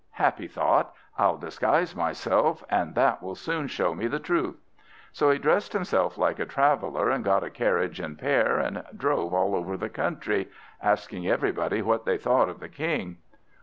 [0.13, 0.95] Happy thought!
[1.19, 4.59] I'll disguise myself, and that will soon show me the truth."
[5.11, 9.31] So he dressed himself like a traveller, and got a carriage and pair, and drove
[9.31, 10.49] all over the country,
[10.81, 13.17] asking everybody what they thought of the King.